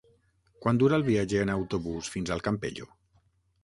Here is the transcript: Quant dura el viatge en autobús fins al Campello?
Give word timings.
Quant 0.63 0.79
dura 0.83 0.99
el 1.01 1.05
viatge 1.09 1.43
en 1.43 1.53
autobús 1.59 2.13
fins 2.17 2.37
al 2.39 2.47
Campello? 2.51 2.93